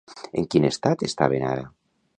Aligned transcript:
En 0.41 0.47
quin 0.53 0.65
estat 0.71 1.05
estaven 1.11 1.47
ara? 1.53 1.69